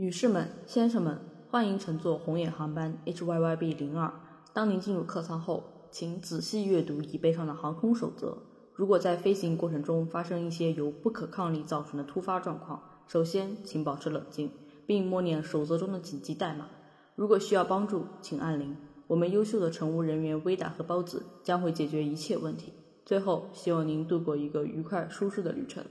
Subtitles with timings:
[0.00, 4.10] 女士们、先生们，欢迎乘坐红眼航班 HYYB 零二。
[4.54, 8.38] 当您进入客舱后，请仔细阅读椅背上的航空守则。
[8.72, 14.50] 如果在飞行过程中发生一些由不可抗力造成的突发状况，首先请保持冷静，
[14.86, 16.68] 并默念守则中的紧急代码。
[17.14, 18.74] 如果需要帮助，请按铃。
[19.06, 22.72] 我们优秀的乘务人员威达和包子将会解决一切问题。
[23.04, 25.84] 最后，希望您度过一个愉快舒适的旅程。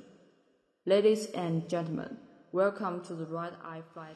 [0.84, 2.10] Ladies and gentlemen,
[2.52, 4.16] welcome to the Red Eye Flight.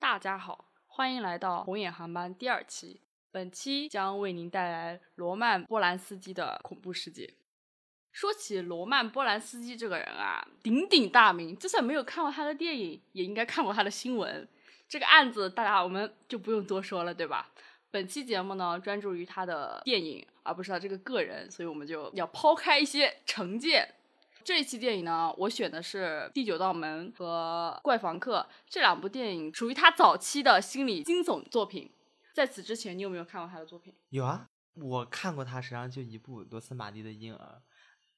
[0.00, 3.02] 大家好，欢迎来到红眼航班第二期。
[3.30, 7.34] 本期将为您带来罗曼·波兰斯基的恐怖世界。
[8.10, 14.48] 说起罗曼·波兰斯基这个人啊，鼎鼎大名，就算没有看过他的电影，也应该看过他的新闻。
[14.88, 17.52] 这个案子大家我们就不用多说了，对吧？
[17.90, 23.94] 本期节目呢，专注于他的电影，而不是他这个个人，所以我们就要抛开一些成见。
[24.44, 31.90] 这一期电影呢，我选的是《第九道门》和《怪房客》这两部电影，属于他早期的心理惊悚作品。
[32.34, 33.94] 在此之前，你有没有看过他的作品？
[34.10, 37.60] 有啊，我看过他，实际上就一部《罗斯玛丽的婴儿》，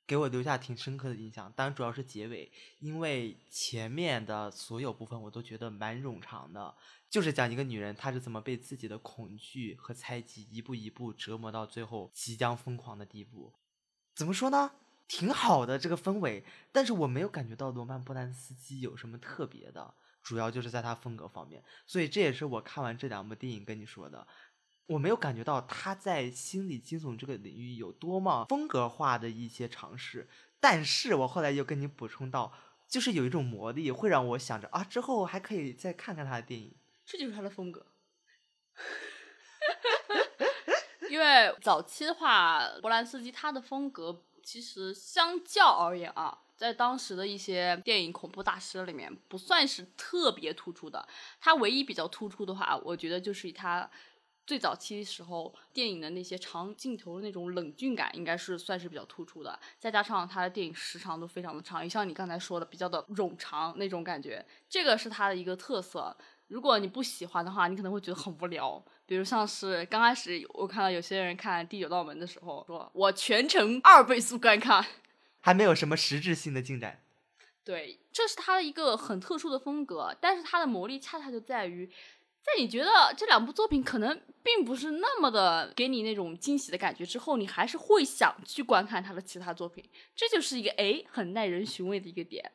[0.06, 1.52] 给我留下挺深刻的印象。
[1.54, 6.74] 当然，主要是结尾，因为前面的所有部分我都觉得蛮冗长的，
[7.08, 13.52] 就是讲一个女人她是怎么被自己的恐惧和猜忌一步一步折磨到最后即将疯狂的地步。
[14.14, 14.72] 怎么说呢？
[15.06, 19.92] 挺好的这个氛围，但是我没有感觉到罗曼·波兰斯基有什么特别的，
[20.22, 21.64] 主要就是在他风格方面。
[21.84, 24.24] 所以这也是我看完这两部电影跟你说的，
[24.90, 30.28] 我没有感觉到他在心理惊悚这个领域有多么风格化的一些尝试。
[30.58, 32.52] 但是我后来又跟你补充到，
[32.88, 36.74] 就是有一种魔力会让我想着啊，之后还可以再看看他的电影。
[37.06, 37.86] 这就是他的风格。
[41.08, 51.08] 因为早期的话，波兰斯基他的风格其实相较而言啊，在当时的一些电影恐怖大师里面不算是特别突出的。
[51.40, 53.90] 他唯一比较突出的话，我觉得就是他
[54.46, 59.58] 最早期时候电影的那些长镜头的那种冷峻感，应该是算是比较突出的。
[59.78, 66.16] 再加上他的电影时长都非常的长，也像你刚才说的比较的冗长那种感觉，这个是他的一个特色。
[66.48, 68.82] 如果你不喜欢的话，你可能会觉得很无聊。
[69.06, 74.84] 比如像是刚开始我看到有些人看《第九道门》的时候，说我全程二倍速观看，
[75.40, 77.00] 还没有什么实质性的进展。
[77.62, 80.16] 对，这是他的一个很特殊的风格。
[80.20, 81.88] 但是他的魔力恰恰就在于，
[82.42, 89.84] 在你觉得这两部作品可能并不是那么的给你那种惊喜的感觉之后，你还是会想去观看他的其他作品。
[90.16, 92.50] 这就是一个诶很耐人寻味的一个点。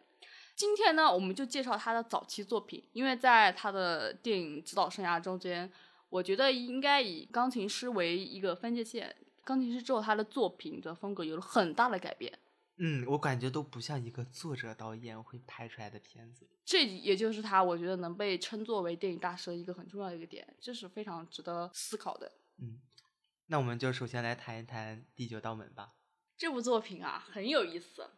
[0.56, 5.72] 今天呢，我们就介绍他的早期作品，因为在他的电影指导生涯中间，
[6.10, 9.16] 我觉得应该以钢琴师为一个分界线。
[9.44, 12.32] 钢琴师之后，他的作品的风格有了很大的改变。
[12.78, 16.50] 嗯，我感觉都不像一个作者导演会拍出来的片子。
[16.66, 22.32] 这也就是他，我觉得能被称作为电影大师的一个很重要的一个点，这是非常值得思考的。
[22.58, 22.82] 嗯，
[23.48, 25.94] 那我们就首先来谈一谈《第九道门》吧。
[26.38, 28.10] 这部作品啊，很有意思。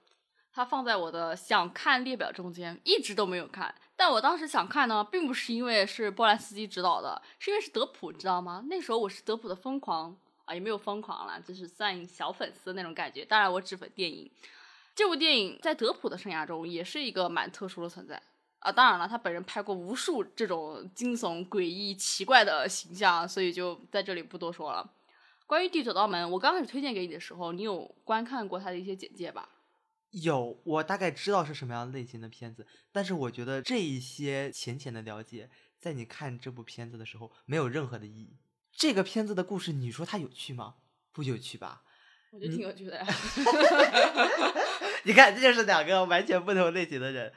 [0.51, 3.75] 它放在我的想看列表中间，一直都没有看。
[3.96, 8.63] 但我当时想看呢，并不是因为是波兰斯基执导的，是因为是德普，知道吗？
[8.67, 13.24] 那时候我是德普的疯狂啊，也没有疯狂了，就是算小粉丝那种感觉。
[13.25, 14.31] 当然，我只粉电影。
[14.96, 18.19] 这部电影在德普的生涯中也是一个蛮特殊的存在
[18.59, 18.72] 啊。
[18.72, 24.94] 当然了，他本人拍过无数这种惊悚、诡异、奇怪的形象，所以就在这里不多说了。
[25.46, 29.50] 关于《第九道门》，我刚开始推荐给你的时候，你有观看过他的一些简介吧？
[30.12, 38.38] 有，我大概知道是什么样类型的片子，但是我觉得这一些浅浅的了解，在你看这部片子的时候没有任何的意义。
[38.78, 40.76] 这个片子的故事，你说它有趣吗？
[41.12, 41.82] 不有趣吧？
[42.30, 43.06] 我觉得挺有趣的呀。
[45.04, 47.34] 你看，这就是两个完全不同类型的人。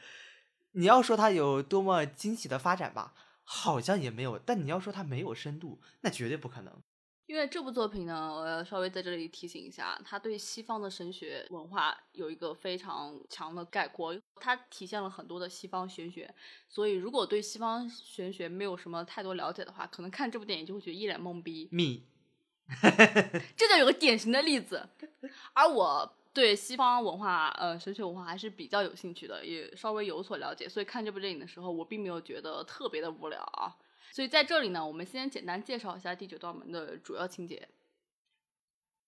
[0.73, 6.83] 你要说它有多么惊喜的发展吧，好像也没有；但你要说它没有深度，那绝对不可能。
[7.31, 16.35] 因为这部作品呢，我要稍微在这里提醒一下，它对西方的神学文化有一个非常强的概括，它体现了很多的西方玄学。
[16.69, 21.69] 所以，如果对西方玄学没有什么太多了解的话，可能看这部电影就会觉得一脸懵逼。
[21.71, 22.05] 密，
[23.57, 24.89] 这就有个典型的例子。
[25.53, 33.77] 而我对西方文化，呃，神学文化还是比较有兴趣的，也稍微有所了解，所以看这部电影的时候，我并没有觉得特别的无聊啊。
[34.13, 37.69] 所以在这里呢，我们先简单介绍一下《第九道门》的主要情节。《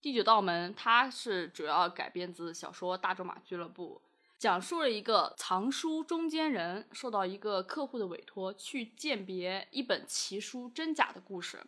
[0.01, 4.01] 第九道门》它是主要改编自小说《大仲马俱乐部》，
[4.39, 11.65] 讲述了一个藏书中间人受到一个客户的委托，去鉴别一本奇书真假的故事。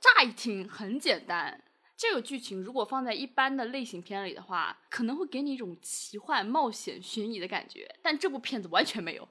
[0.00, 1.64] 乍一听很简单，
[1.96, 9.28] 这个剧情如果放在一般的类型片里的话，可能会给你一种奇幻、冒险、悬疑的感觉，但这部片子完全没有。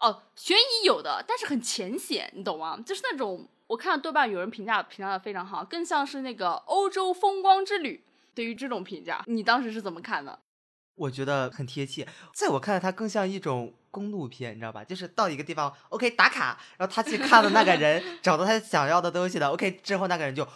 [0.00, 2.78] 哦，悬疑有的，但是很浅显，你懂吗？
[2.84, 8.04] 就是那种我看到豆瓣有人评价评价的非常好，更像是那个欧洲风光之旅。
[8.32, 10.38] 对于这种评价，你当时是怎么看的？
[10.94, 14.84] 我觉得很贴切，在我看来，它更像一种公路片，你知道吧？
[14.84, 20.50] 就是到一个地方，OK 打卡，然后他去看了那个人， 找到他想要的东西了，OK 之后那个人就噗，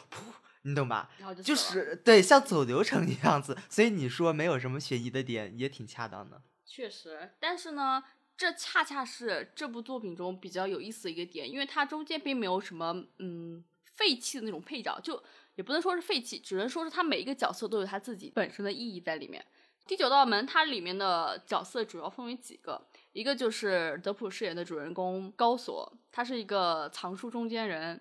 [0.62, 1.10] 你懂吧？
[1.18, 3.58] 然后就就是对，像走流程一样子。
[3.68, 6.40] 所以你说没有什么悬疑的点，也挺恰当的。
[6.64, 8.02] 确实，但是呢，
[8.36, 15.22] 这恰恰是这部作品中比较有意思的一个点，因为它中间并没有什么嗯废弃的那种配角，就
[15.54, 19.44] 也不能说是废弃，只能说是它每一个角色都有它自己本身的意义在里面。
[19.86, 28.00] 第九道门它里面的角色主要分为几个，一个就是德普饰演的主人公高索，他是一个藏书中间人。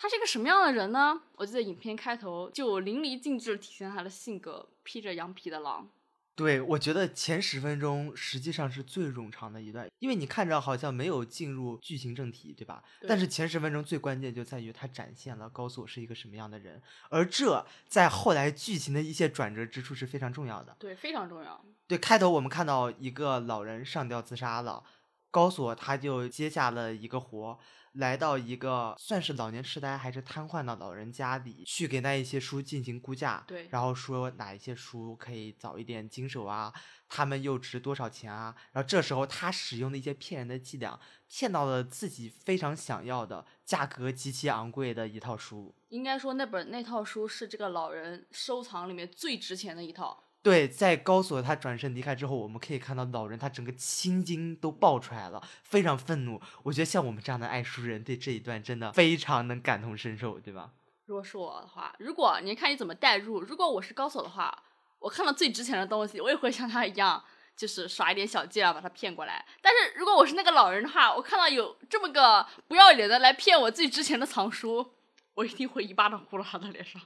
[0.00, 1.20] 他是一个什么样的人呢？
[1.34, 5.90] 我记得影片开头就淋漓尽致体现他的性格，披着羊皮的狼。
[6.38, 12.80] 对，我觉得前十分钟实际上是最冗长的一段，因为你看着好像没有进入剧情正题，对吧？
[13.08, 16.80] 但是前十分钟最关键就在于它展现了高索是一个什么样的人，
[17.10, 20.76] 而这在后来剧情的一些转折之处是非常重要的。
[20.78, 21.60] 对，非常重要。
[21.88, 24.84] 对，开头我们看到一个老人上吊自杀了，
[25.30, 27.58] 高索他就接下了一个活，
[27.92, 36.72] 来到一个算是老年痴呆还是瘫痪的老人家里，去给那一些书进行估价，对然后说哪一些书可以早一点经手啊，
[37.08, 38.54] 他们又值多少钱啊？
[38.72, 40.98] 然后这时候他使用的一些骗人的伎俩，
[41.28, 45.74] 骗到了自己非常想要的、价格极其昂贵的一套书。
[45.88, 50.24] 应该说那本那套书是这个老人收藏里面最值钱的一套。
[50.42, 56.40] 对，在高索他转身离开之后，我们可以看到老人他整个青筋都爆出来了，非常愤怒。
[56.62, 60.70] 我觉得像我们这样的爱书人，对这一段真的非常能感同身受，对吧？
[61.06, 64.62] 如果是我的话，如果你看你怎么代入，如果我是高手的话，
[65.00, 67.22] 我看到最值钱的东西，我也会像他一样，
[67.56, 69.44] 就是耍一点小伎俩把他骗过来。
[69.60, 74.92] 但是如果我是那个老人的话，我看到有这么个不要脸的来骗我最值钱的藏书，
[75.34, 77.02] 我一定会一巴掌呼到他的脸上。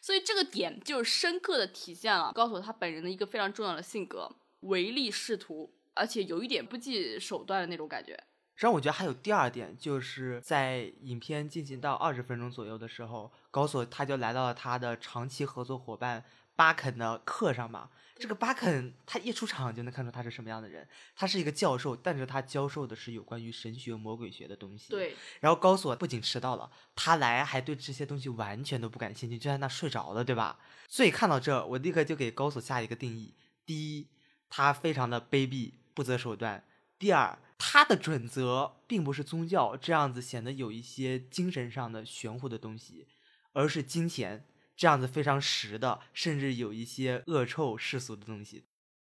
[0.00, 4.30] 所以这个点就深刻的体现了高索他本人的一个非常重要的性格，
[4.60, 8.18] 唯利是图，而且有一点不计手段的那种感觉。
[8.56, 16.22] 然后我觉得还有第二点，就是在影片进行到二十分钟左右的时候，高索他就来到了他的长期合作伙伴
[16.54, 17.88] 巴肯的课上嘛。
[18.20, 20.86] 这个巴肯他一出场就能看出他是什么样的人，
[21.16, 24.90] 他是一个教授，但是他教授的是有关于神学、魔鬼学的东西。。
[24.90, 30.58] 对，然后高索不仅迟到了，他来还对这些东西完全都不感兴趣，就在那睡着了，对吧？
[30.86, 33.34] 所以看到这，我立刻就给高索下一个定义：
[33.64, 34.08] 第一，
[34.50, 36.62] 他非常的卑鄙，不择手段；
[36.98, 43.06] 第二，他的准则并不是宗教这样子显得有一些精神上的玄乎的东西，
[43.52, 44.44] 而是金钱
[44.80, 48.64] 这样子非常实的，甚至有一些恶臭世俗的东西。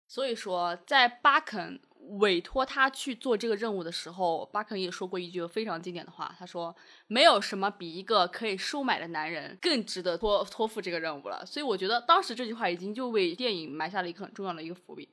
[0.07, 1.81] 所以说，在巴肯
[2.19, 6.75] 委托他去做这个任务的时候，巴肯也说过一句非常经典的话，他说
[7.09, 15.09] ：“没有什么比一个可以收买的男人更值得托托付这个任务了。”所以我觉得当时这句话已经就为电影埋下了一个很重要的一个伏笔。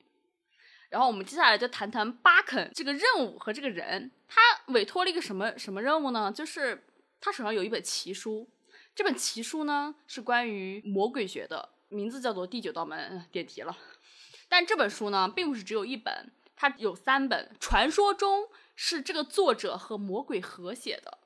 [0.91, 6.31] 然后我们接下来就谈谈巴肯这个任务和这个人，他委托了一个什么什么任务呢？
[6.31, 6.85] 就是
[7.19, 8.47] 他手上有一本奇书，
[8.95, 13.75] 这本奇书呢是关于魔鬼学的，名字叫做《第九道门》，点题了。
[14.47, 17.55] 但这本书呢，并不是只有一本，它有三本。
[17.59, 21.17] 传说中是这个作者和魔鬼合写的。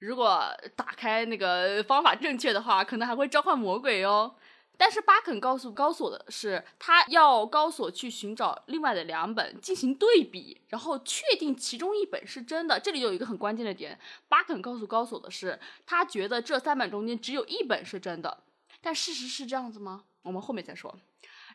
[0.00, 4.34] 如果打开那个方法正确的话，可能还会召唤魔鬼哦。
[4.80, 12.80] 但是巴肯告诉高索的是，他要高索去寻找另外的两本进行对比，然后确定其中一本是真的。
[12.80, 18.42] 这里有一个很关键的点，巴肯告诉高索的是，他觉得这三本中间只有一本是真的。
[18.80, 20.04] 但事实是这样子吗？
[20.22, 20.98] 我们后面再说。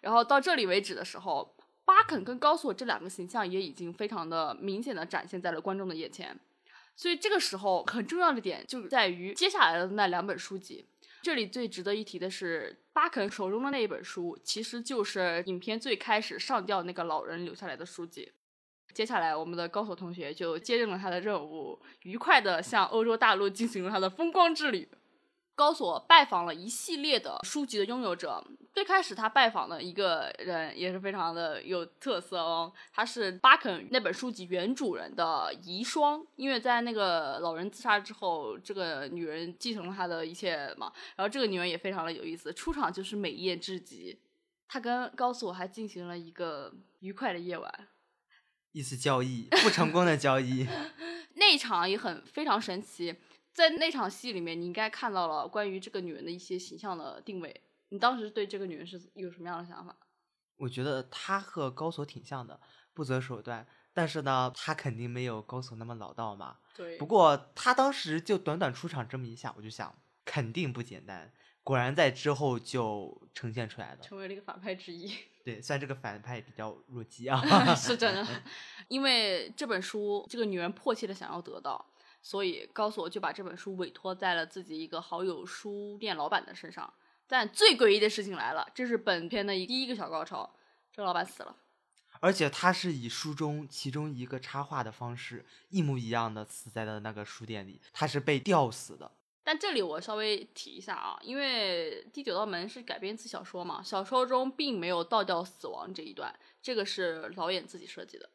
[0.01, 6.39] 然后到这里为止的时候，巴肯跟高索这两个形象也已经非常的明显的展现在了观众的眼前。
[6.95, 10.85] 所以这个时候很重要的点就在于接下来的那两本书籍。
[11.23, 18.31] 这里最值得一提的是，巴肯手中的那一本书，其实就是影片最开始上吊那个老人留下来的书籍。
[18.93, 24.87] 接下来，我们的高手同学就接任了他的任务，愉快地向欧洲大陆进行了他的风光之旅。
[25.55, 28.43] 高索拜访了一系列的书籍的拥有者。
[28.73, 40.91] 最开始他拜访的一个人也是非常的有特色哦，他是巴肯那本书籍原主人的遗孀，因为在那个老人自杀之后，这个女人继承了他的一切嘛。
[41.15, 44.19] 然后这个女人也非常的有意思，出场就是美艳至极。
[44.67, 47.87] 她跟高索还进行了一个愉快的夜晚，
[48.73, 50.67] 一次交易，不成功的交易。
[51.35, 53.15] 那一场也很非常神奇。
[53.55, 57.61] 在那场戏里面，你应该看到了关于这个女人的一些形象的定位。
[57.87, 59.95] 你当时对这个女人是有什么样的想法？
[60.57, 62.59] 我觉得她和高索挺像的，
[62.93, 63.65] 不择手段。
[63.93, 66.57] 但是呢，她肯定没有高索那么老道嘛。
[66.75, 66.97] 对。
[66.97, 71.31] 不过她当时就短短出场这么一下，我就想，肯定不简单。
[71.63, 75.09] 果然在之后就呈现出来了，成为了一个反派之一。
[75.45, 77.41] 对，虽然这个反派比较弱鸡啊。
[77.73, 78.27] 是真的，
[78.89, 81.85] 因为这本书，这个女人迫切的想要得到。
[82.25, 86.91] 所以高索就把这本书委托在了自己一个好友书店老板的身上，
[87.27, 90.55] 但最诡异的事情来了，这是本片的第一个小高潮，
[90.91, 91.55] 这老板死了，
[92.21, 99.11] 而且他是以书中其中一个插画的方式一模一样的死在了那个书店里，他是被吊死的。
[99.43, 108.27] 但这里我稍微提一下啊，因为《第九道门》是改编自小说嘛，小说中并没有倒吊死亡这一段，这个是导演自己设计的。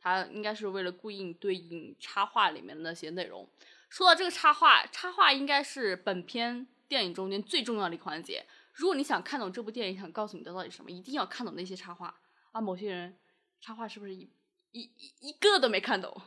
[0.00, 3.48] 他应该是为了故意对应插画里面的那些内容。
[3.88, 8.44] 说到这个插画，插画应该是本片电影中间最重要的一个环节。
[8.74, 12.14] 如果你想看懂这部电影想告诉你的到底什么，一定要看懂那些插画
[12.52, 12.60] 啊。
[12.60, 13.18] 某些人
[13.60, 14.30] 插画是不是一
[14.72, 16.20] 一一一个都没看懂？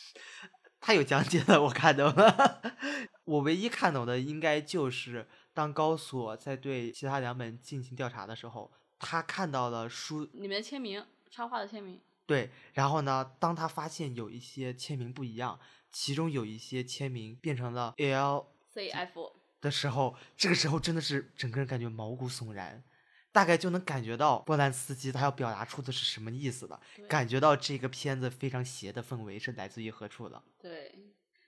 [0.78, 2.62] 他有讲解的，我看懂了。
[3.24, 12.00] 我唯一看懂的应该就是当高索在对其他两本进行调查的时候，他看到了书里面的签名，插画的签名。
[12.30, 13.32] 对，然后呢？
[13.40, 15.58] 当他发现有一些签名不一样，
[15.90, 22.84] 其中有一些签名变成了 L C F 的时候，这个时候真的是整个人感觉毛骨悚然，
[23.32, 30.40] 大概就能感觉到波兰斯基他要表达出的是什么意思了，感觉到这个片子非常邪的氛围是来自于何处了。
[30.60, 30.94] 对，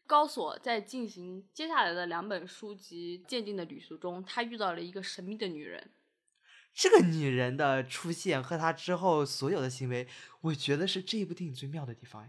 [0.04, 5.92] 高索在进行接下来的两本书籍鉴定的旅途中，他遇到了一个神秘的女人。
[6.74, 10.08] 这个女人的出现和她之后所有的行为，
[10.40, 12.26] 我觉得是这部电影最妙的地方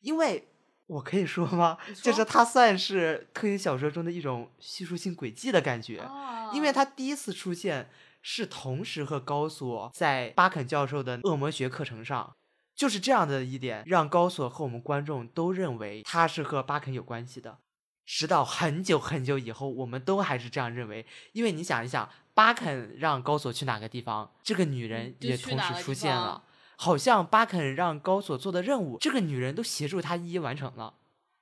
[0.00, 0.48] 因为
[0.86, 1.78] 我可以说吗？
[2.02, 6.08] 就是它算是推理小说中的一种叙述性轨迹的感觉，
[6.52, 7.88] 因为她第一次出现
[8.20, 12.34] 是同时和高索在巴肯教授的恶魔学课程上，
[12.74, 17.58] 就是这样的一点，让高索和我们观众都认为他是和巴肯有关系的。
[18.04, 22.08] 直到很久很久以后，我们都还是这样认为，因为你想一想。
[22.38, 26.44] 巴肯让高佐去哪个地方，这个女人也同时出现了。
[26.76, 30.94] 好像巴肯让高佐做的任务，这个女人都协助他一一完成了。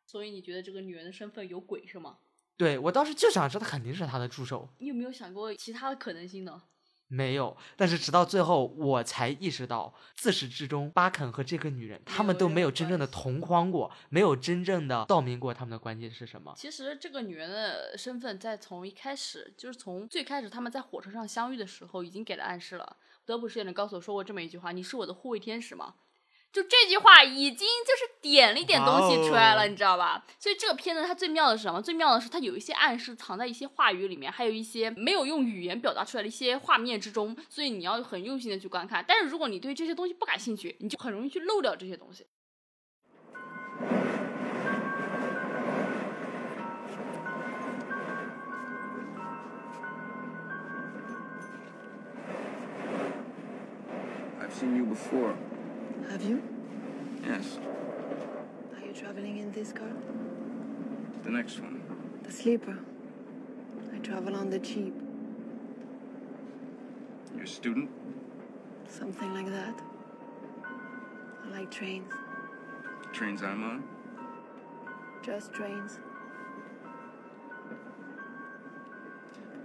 [0.07, 2.17] 所以你觉得这个女人的身份有鬼是吗？
[2.57, 4.71] 对我当时就想说，她肯定是他的助手。
[4.79, 6.63] 你有没有想过其他的可能性呢？
[7.09, 16.53] 没有，但是直到最后，我才意识到，自始至终，巴肯和这个女人，他们都没有真正的同框过，没有真正的道明过他们的关系是什么。
[16.57, 22.97] 其实，这个女人的身份，在从一开始，就是从最开始他们在火车上相遇的时候，已经给了暗示了。
[23.25, 25.95] 德普饰演的高索说过这么一句话：“你是我的护卫天使吗？”
[26.57, 30.25] 就这句话已经就是点了一点东西出来了，你知道吧？
[30.39, 31.83] 所以这个片子它最妙的是什么？
[31.83, 39.05] 最妙的是它有一些暗示藏在一些话语里面，还有一些没有用语言表达出来的一些画面之中，所以你要很用心的去观看。
[39.07, 42.27] 但是如果你对这些东西不感兴趣，你就很容易去漏掉这些东西。
[54.41, 55.35] I've seen you before.
[56.11, 56.43] Have you?
[57.25, 57.59] Yes.
[58.75, 59.93] Are you traveling in this car?
[61.25, 61.83] The next one.
[62.23, 62.79] The sleeper.
[63.95, 64.95] I travel on the jeep.
[67.35, 67.91] You're a student?
[68.89, 69.81] Something like that.
[71.45, 72.13] I like trains.
[73.13, 73.85] Trains I'm on?
[75.25, 75.99] Just trains.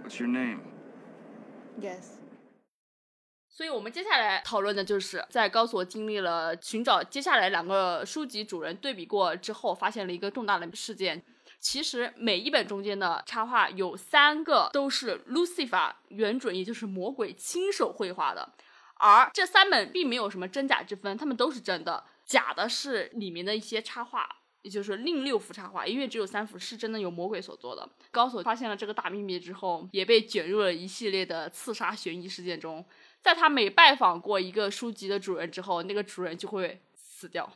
[0.00, 0.62] What's your name?
[1.80, 2.21] Yes.
[3.54, 11.22] 所以我们接下来讨论的就是在高索经历了寻找接下来两个书籍主人对比过之后，发现了一个重大的事件。
[11.60, 18.52] 其实每一本中间的插画有三个都是 Lucifer 原准，也就是魔鬼亲手绘画的，
[18.94, 24.28] 而这三本并没有什么真假之分，他们都是真的，假的是里面的一些插画，
[24.62, 27.88] 也就是另六幅插画，因为只有三幅是真的由魔鬼所做的。
[28.10, 32.84] 高索发现了这个大秘密之后，也被卷入了一系列的刺杀悬疑事件中。
[33.22, 37.50] 在他每拜访过一个书籍的主人之后，那个主人就会死掉。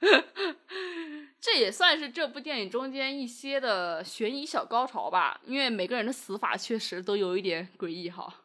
[1.40, 8.42] 这也算是这部电影中间一些的悬疑小高潮吧，因为每个人的死法确实都有一点诡异哈。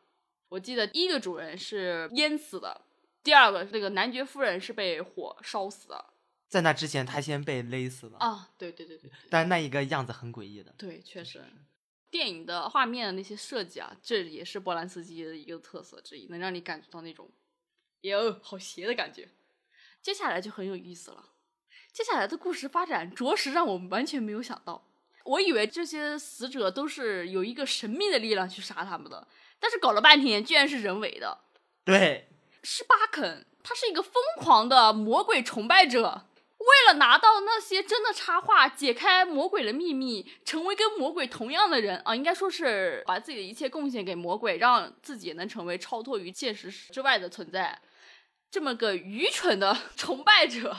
[0.48, 2.82] 我记得第一个主人是淹死的，
[3.22, 6.06] 第二个那个男爵夫人是被火烧死的。
[6.48, 8.18] 在那之前，他先被勒死了。
[8.20, 9.12] 啊，对对对对。
[9.30, 10.74] 但那一个样子很诡异的。
[10.78, 11.44] 对，确实。
[12.16, 17.30] 电影的画面的那些设计啊，这也是波兰斯基的一个特色之一，能让你感觉到那种，
[18.04, 19.28] 哟，好邪的感觉。
[20.02, 21.32] 接下来就很有意思了，
[21.92, 24.88] 接下来的故事发展着实让我们完全没有想到。
[25.26, 29.28] 我以为这些死者都是有一个神秘的力量去杀他们的，
[29.60, 31.40] 但是搞了半天居然是人为的。
[31.84, 32.30] 对，
[32.64, 36.28] 是巴肯，他是一个疯狂的魔鬼崇拜者，
[36.66, 47.80] 为了拿到那些真的插画，解开魔鬼的秘密，成为跟魔鬼同样的人啊，应该说是把自己的一切贡献给魔鬼，让自己能成为超脱于现实之外的存在。
[48.50, 50.76] 这么个愚蠢的 崇拜者，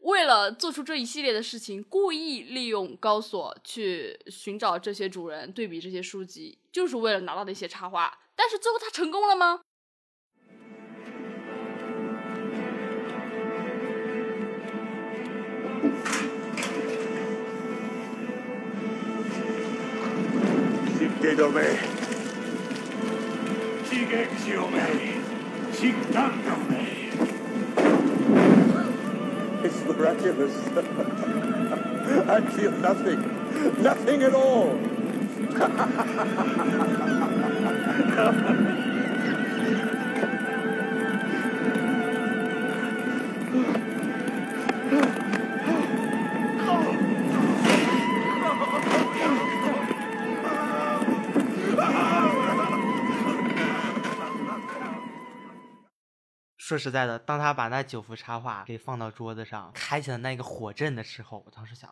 [0.00, 8.18] 为了做出这一系列的事情，故意利用高索去寻找这些主人，对比这些书籍，就是为了拿到那些插画。
[8.36, 9.60] 但是最后他成功了吗？
[29.62, 30.56] It's miraculous.
[32.28, 33.20] I feel nothing.
[33.82, 34.78] Nothing at all.
[56.68, 61.88] 说实在的，当他把那九幅插画给放到桌子上，开启了那个火阵的时候，我当时想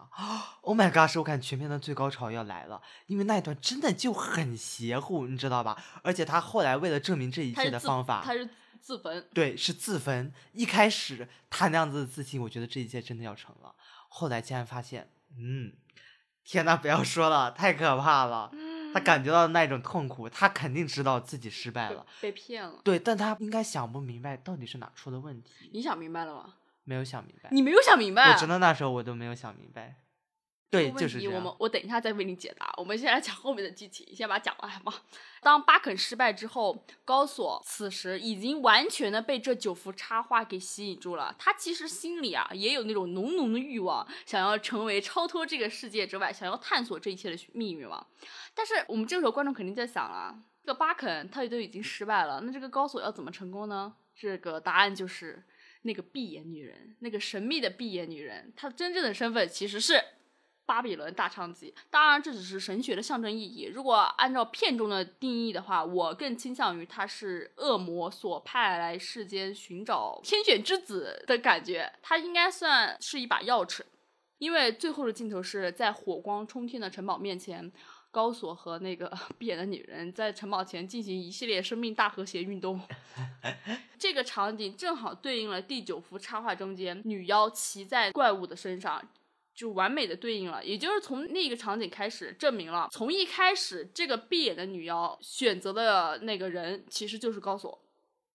[0.61, 1.09] ，Oh my god！
[1.09, 5.83] 是我看全片的最高潮要来了，因为那一段真的就很邪乎，你知道吧？
[6.03, 9.27] 而且他后来为了证明这一切的方法，他是自焚。
[9.33, 10.31] 对，是自焚。
[10.53, 13.75] 一开始他那样子的自信，我觉得这一切真的要成了。
[14.11, 15.73] 后来竟然发现，嗯，
[16.45, 18.51] 天呐，不要说了，太可怕了。
[18.97, 22.07] 他感觉到那种痛苦，他肯定知道自己失败了。
[22.21, 22.81] 被骗了。
[22.83, 26.55] 对，但他应该想不明白到底是哪出了问题，你想明白了吗？
[26.85, 27.51] 没有想明白。
[27.53, 28.33] 你没有想明白。
[28.33, 29.97] 我真的那时候我都没有想明白。
[30.77, 31.57] 对，这个就是这问题我们。
[31.59, 32.73] 我等一下再为你解答。
[32.77, 35.03] 我们先来讲后面的剧情，先把它讲完吧。
[35.43, 41.35] 当巴肯失败之后，高索此时已经完全的被这九幅插画给吸引住了。
[41.39, 48.07] 他其实心里啊也有那种浓浓的欲望，想要成为超脱这个世界之外，想要探索这一切的秘密嘛。
[48.55, 53.95] 但是我们这个时候观众肯定在想了，这个巴肯他都已经失败了，那这个高索要怎么成功呢？
[54.19, 55.45] 这个答案就是
[55.83, 60.03] 那个闭眼女人，那个神秘的闭眼女人，她真正的身份其实是
[60.67, 61.73] 巴比伦大娼妓。
[61.89, 63.65] 当然，这只是神学的象征意义。
[63.73, 71.93] 如果按照片中的定义的话，我更倾向于它是恶魔所派来世间寻找天选之子的感觉。
[72.03, 73.83] 它应该算是一把钥匙，
[74.39, 77.73] 因为最后的镜头是在火光冲天的城堡面前。
[78.13, 82.81] 高索和那个 闭眼的女人在城堡前进行一系列生命大和谐运动，
[83.99, 89.07] 这个场景正好对应了第九幅插画中间女妖骑在怪物的身上，
[89.57, 90.65] 就完美的对应了。
[90.65, 97.83] 也就是从那个场景开始，证明了从一开始这个闭眼的女妖选择的那个人其实就是高索。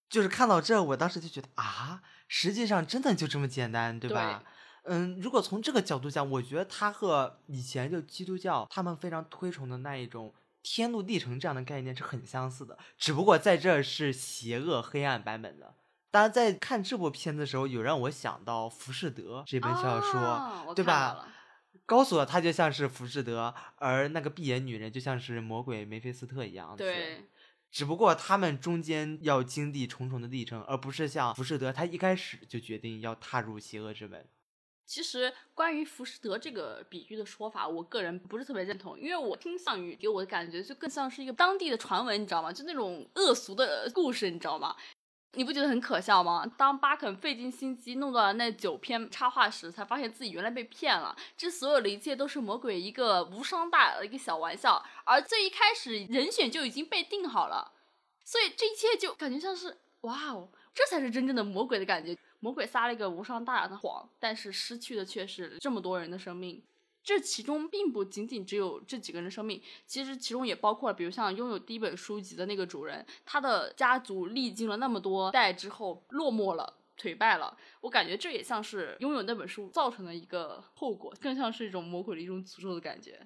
[0.10, 4.44] 就是看到这，我当时就觉得啊，实际上真的就这么简单，对吧？
[4.84, 15.76] 嗯，如果从这个角度讲，我觉得他和以前就基督教他们非常推崇的那一种天路历程这样的概念是很相似的，只不过在这儿是邪恶黑暗版本的。
[16.12, 21.26] 当然，在看这部片子的时候，有让我想到《浮士德》这本小说，对吧？
[21.86, 26.76] 高索他就像是浮士德，而那个闭眼女人就像是魔鬼梅菲斯特一样。
[26.76, 27.26] 对，
[27.72, 34.28] 只不过他们中间要经历重重的历程，而不是像浮士德，他一开始就决定要踏入邪恶之门。
[34.86, 42.52] 其实关于浮士德这个比喻的说法，我个人不是特别认同，因为我倾向于给我的感觉就更像是一个当地的传闻，你知道吗？
[42.52, 44.76] 就那种恶俗的故事，你知道吗？
[45.34, 46.46] 你不觉得很可笑吗？
[46.58, 51.16] 当巴肯费尽心机弄到了那九篇插画时，才发现自己原来被骗了。
[51.38, 57.72] 这所有的一切都是魔鬼一个无伤大雅的一个小玩笑，而最一开始人选就已经被定好了，
[58.26, 62.18] 所以这一切就感觉像是哇哦，这才是真正的魔鬼的感觉。
[62.42, 66.62] 魔鬼撒了一个无伤大雅的谎，但是失去的却是这么多人的生命。
[67.04, 76.78] 这其中并不仅仅只有这几个人的生命，其实其中也包括了，比如像拥有第一本书籍的那个主人，他的家族历经了那么多代之后落寞了。
[76.98, 83.20] 颓败了，我感觉这也像是拥有那本书造成的一个后果，更像是一种魔鬼的一种诅咒的感觉。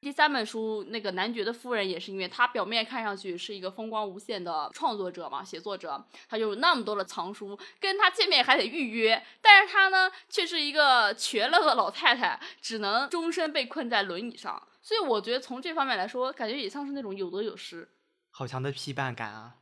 [0.00, 14.62] 第三本书，那个男爵的夫人也是因为他表面看上去是一个风光无限的创作者嘛，写作者，他有那么多的藏书，跟他见面还得预约，但是他呢却是一个瘸了的老太太，只能终身被困在轮椅上。
[14.80, 17.88] 所以我觉得从这方面来说，感觉也像是那种有得有失，
[18.30, 19.56] 好强的批判感啊！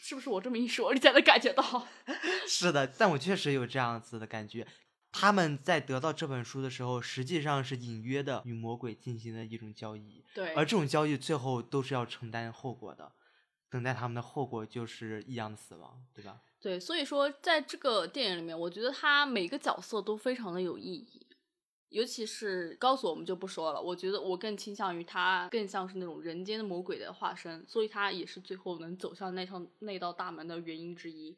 [0.00, 0.30] 是不是？
[0.30, 1.86] 我这么一说，你才能感觉到。
[2.48, 4.66] 是的，但我确实有这样子的感觉。
[5.16, 13.12] 他们在得到这本书的时候，实际上是隐约的与魔鬼进行了一种交易，对，而这种交易最后都是要承担后果的，
[13.70, 16.42] 等待他们的后果就是异样的死亡，对吧？
[16.60, 21.24] 对，所以说在这个电影里面，我觉得他每个角色都非常的有意义，
[21.90, 23.80] 尤其是高索，我们就不说了。
[23.80, 31.36] 我觉得我更倾向于他更像是那种人间的魔鬼的化身，所以他也是最后能走向那条那道大门的原因之一。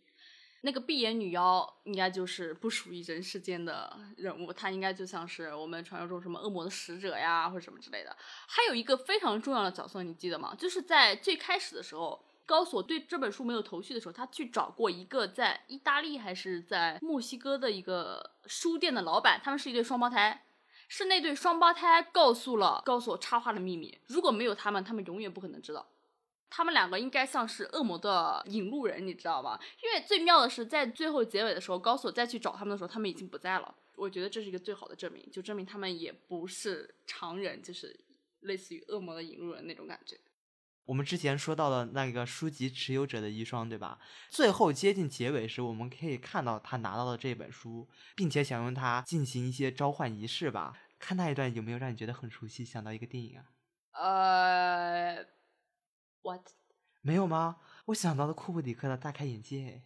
[0.66, 8.16] 那个闭眼女妖应该就是不属于人世间的人物，她应该就像是我们传说中什么恶魔的使者呀，或者什么之类的。
[8.48, 10.57] 还有一个非常重要的角色，你记得吗？
[10.59, 20.42] 就是在最开始的时候，高索对这本书没有头绪的时候，他去找过一个在意大利还是在墨西哥的一个书店的老板，他们是一对双胞胎。
[20.88, 25.87] 是那对双胞胎告诉了高索插画的秘密，如果没有他们，他们永远不可能知道。
[26.57, 29.61] 他们两个应该像是恶魔的引路人，你知道吗？
[29.85, 33.75] 因为最妙的是，在最后结尾的时候，高索再去找他们的时候，他们已经不在了。
[33.95, 37.95] 我觉得这是一个最好的证明，就证明他们也不是常人，就是
[38.40, 40.19] 类似于恶魔的引路人那种感觉。
[40.87, 43.99] 我们之前说到的那个书籍持有者的遗孀，对吧？
[44.31, 50.73] 最后接近结尾时，我们可以看到他拿到了这本书，并且想用它进行一些召唤仪式吧。
[50.99, 53.45] 看那一段有没有让你觉得很熟悉，想到一个电影啊？
[53.92, 55.36] 呃
[56.27, 56.43] ，what？
[57.03, 57.59] 没有吗？
[57.87, 59.83] 我想到了库布里克的大开眼界。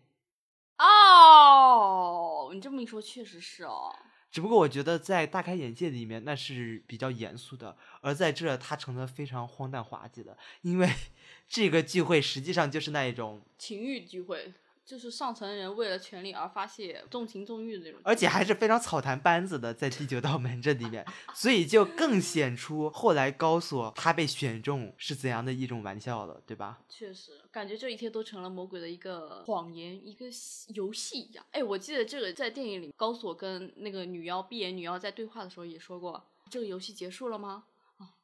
[0.78, 3.94] 哦，你这么一说，确实是哦。
[4.30, 10.88] 只不过我觉得在大开眼界里面那是比较严肃的，而在这它成了非常荒诞滑稽的，因为
[11.48, 26.80] 这个聚会实际上就是那一种，情欲聚会，就是上层人为了权力而发泄重情重欲的那种，而且还是非常草台班子的，在第九道门这里面， 所以就更显出后来高索他被选中是怎样的一种玩笑了，对吧？
[26.88, 30.26] 确实感觉这一切都成了魔鬼的一个谎言，一个
[30.74, 31.44] 游戏一样。
[31.52, 37.64] 哎，我记得这个在电影里，高索跟那个女妖闭眼女妖在对话的时候也说过，这个游戏结束了吗？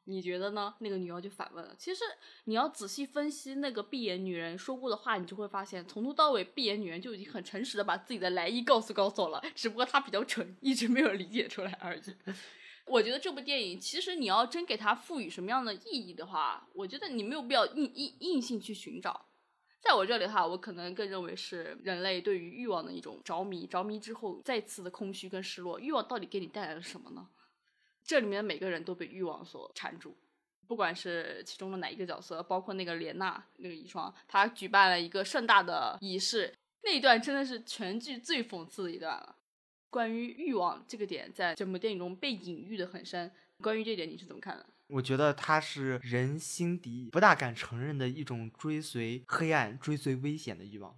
[0.05, 0.73] 你觉得呢？
[0.79, 1.75] 那个女妖就反问了。
[1.77, 2.03] 其实
[2.45, 12.01] 你要仔细分析那个闭眼女人说过的话，你就会发现，从头到尾闭眼女人就已经很诚实的把自己的来意告诉高索了，只不过她比较蠢，一直没有理解出来而已。
[12.87, 19.25] 我觉得这部电影，其实你要真给它赋予什么样的意义的话，我觉得你没有必要硬硬硬性去寻找。
[19.81, 25.77] 在我这里的话，我可能更认为是人类对于欲望的一种着迷，着迷之后再次的空虚跟失落。
[25.79, 27.27] 欲望到底给你带来了什么呢？
[28.07, 30.15] 这里面每个人都被欲望所缠住，
[30.65, 39.35] 不管是其中的哪一个角色，包括那个莲娜那个遗孀，她举办了一个盛大的仪式，那一段真的是全剧最讽刺的一段了。
[39.89, 43.29] 关于欲望这个点，在整部电影中被隐喻的很深。
[43.61, 44.65] 关于这点，你是怎么看的？
[44.87, 50.95] 我觉得它是人心底不大敢承认的一种追随黑暗、追随危险的欲望。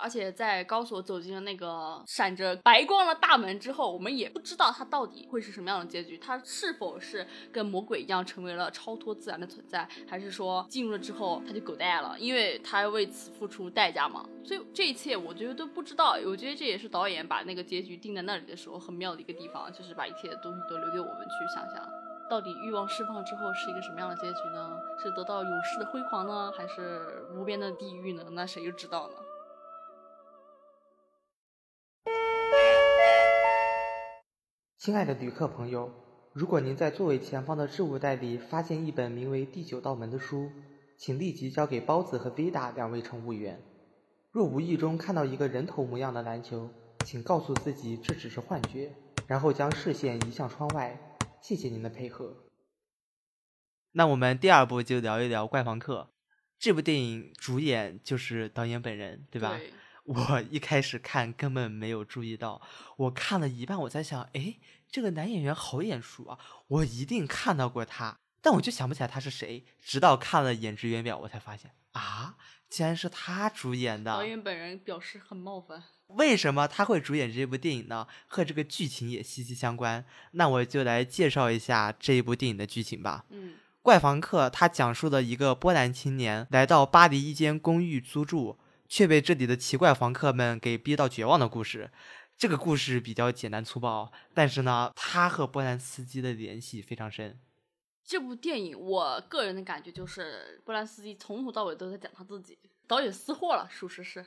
[0.00, 6.18] 而且在高索走进了那个闪着白光的大门之后，我们也不知道他到底会是什么样的结局。
[6.18, 14.24] 他是否是跟魔鬼一样成为了超脱自然的存在，还是说进入了之后他就狗带了，因为他要为此付出代价嘛？
[14.44, 16.16] 所以这一切我觉得都不知道。
[16.26, 21.88] 我觉得这也是导演把那个结局定在那里的时候很妙的一个地方，就是把一切的东西都留给我们去想象。
[22.28, 24.70] 到底欲望释放之后是一个什么样的结局呢？
[25.02, 28.24] 是得到永世的辉煌呢，还是无边的地狱呢？
[28.32, 29.14] 那谁又知道呢？
[34.84, 35.90] 亲爱的旅客朋友，
[36.34, 40.52] 如果您在座位前方的置物袋里发现一本名为《第九道门》的书，
[40.98, 43.62] 请立即交给包子和 Vida 两位乘务员。
[44.30, 46.68] 若无意中看到一个人头模样的篮球，
[47.02, 48.92] 请告诉自己这只是幻觉，
[49.26, 51.16] 然后将视线移向窗外。
[51.40, 52.36] 谢谢您的配合。
[53.92, 56.10] 那我们第二部就聊一聊《怪房客》
[56.58, 59.56] 这部电影，主演就是导演本人，对吧？
[59.56, 59.72] 对
[60.04, 62.60] 我一开始看根本没有注意到，
[62.96, 64.56] 我看了一半，我在想，哎，
[64.90, 66.38] 这个男演员好眼熟啊，
[66.68, 69.64] 我一定看到过他，但我就想不起来他是谁。
[69.80, 72.36] 直到看了演职员表，我才发现啊，
[72.68, 74.12] 竟然是他主演的。
[74.12, 75.82] 导演本人表示很冒犯。
[76.08, 78.06] 为什么他会主演这部电影呢？
[78.26, 80.04] 和这个剧情也息息相关。
[80.32, 83.24] 那我就来介绍一下这一部电影的剧情吧。
[83.30, 88.58] 嗯，怪房客他讲述了一个波兰青年来到巴黎一间公寓租住，
[88.94, 91.90] 却被这里的奇怪房客们给逼到绝望的故事。
[92.38, 97.40] 这个故事比较简单粗暴，但是呢，他和波兰斯基的联系非常深。
[98.04, 104.24] 这部电影我个人的感觉就是，波兰斯基从头到尾都在讲他自己，导演私货了，属实是。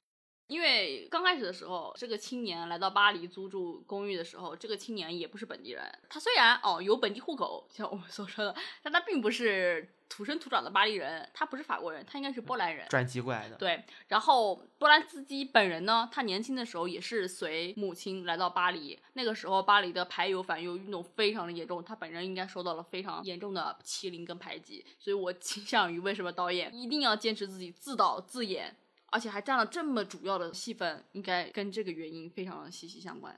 [0.48, 5.82] 因为刚开始的时候，这个青年来到巴黎租住公寓的时候，这个青年也不是本地人。
[6.10, 8.54] 他虽然哦有本地户口，像我们所说的，
[8.84, 12.88] 但他并不是土生土长的巴黎人，他不是法国人，他应该是波兰人。
[12.90, 13.56] 转籍过来的。
[13.56, 19.00] 对，然后波兰斯基本人呢，他年轻的时候也是随母亲来到巴黎。
[19.14, 24.86] 那个时候，巴黎的排犹反犹运动非常的严重，他本人应该受到了非常严重的欺凌跟排挤。
[24.98, 28.76] 所以我倾向于为什么导演一定要坚持自己自导自演，
[29.08, 33.38] 而且还占了这么主要的戏份，应该跟这个原因非常的息息相关。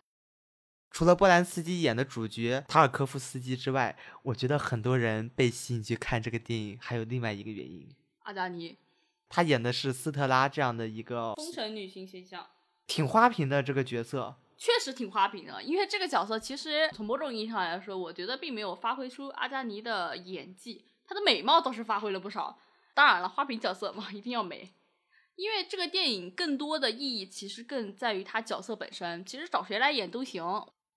[0.92, 7.88] 除了波兰斯基演的主角塔尔科夫斯基之外，我觉得很多人被吸引去看这个电影，还有另外一个原因，
[8.24, 8.78] 阿加尼，
[9.30, 12.46] 他演的是斯特拉这样的一个风尘女性形象。
[12.88, 14.36] 挺花瓶的这个角色。
[14.58, 22.60] 确实挺花瓶的，因为这个角色其实从某种意义上来说，我觉得并没有发挥出阿加尼的演技，她的美貌倒是发挥了不少。
[22.94, 24.74] 当然了，花瓶角色嘛，一定要美。
[25.36, 30.44] 因为这个电影更多的意义其实更在于他角色本身，其实找谁来演都行。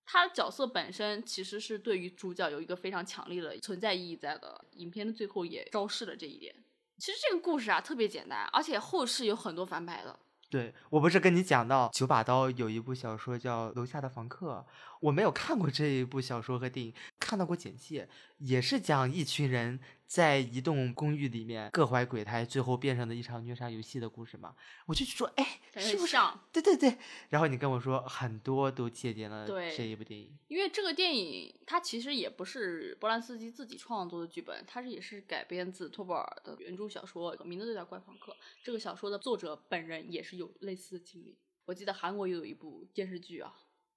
[0.04, 6.54] 他的角色本身其实是对于主角有一个非常强烈的存在意义在的，影片的最后也昭示了这一点。
[6.98, 10.18] 其实这个故事啊特别简单，而且后世有很多翻拍的。
[10.50, 14.66] 对我不是跟你讲到九把刀有一部小说叫《楼下的房客》，
[15.02, 24.54] 我没有看过这一部小说和电影，看到过简介，也是讲一群人在一栋公寓里面各怀鬼胎，最后变成了一场虐杀游戏的故事嘛。
[24.86, 26.12] 我就说，哎，是不是？
[26.12, 26.96] 像对对对。
[27.30, 29.44] 然后你跟我说很多都借鉴了
[29.76, 38.30] 这一部电影，因为这个电影它其实也不是波兰斯基自己创作的剧本，它是也是改编自托布尔的原著小说，名字就叫《怪访客》。
[38.62, 41.36] 这个小说的作者本人也是有类似的经历。
[41.64, 43.54] 我记得韩国也有一部电视剧啊，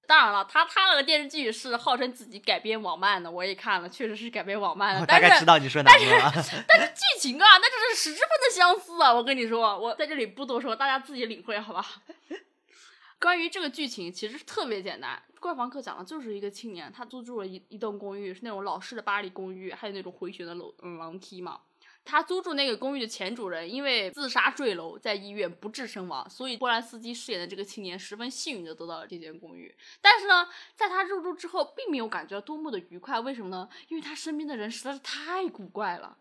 [0.07, 6.31] 当然了，他他那个电视剧是号称自己改编网漫的，我也看了，确实是改编网漫的，我但是大概知道你说哪个了。
[6.67, 9.13] 但是剧情啊，那真是十之分的相似啊！
[9.13, 11.85] 我跟你说，我在这里不多说，大家自己领会好吧。
[13.19, 15.21] 关于这个剧情，其实特别简单。
[15.39, 21.59] 怪房客讲的就是一个青年，他租住了一一栋公寓，是那种老式的巴黎公寓，还有那种回旋的楼嗯楼梯嘛。
[22.05, 29.75] 他租住那个公寓的前主人因为自杀坠楼，在医院不治身亡，所以波兰斯基饰演的这个青年十分幸运的得到了这间公寓。
[29.99, 33.67] 但是呢，在他入住之后，并没有感觉到多么的愉快，为什么呢？
[33.87, 36.19] 因为他身边的人实在是太古怪了。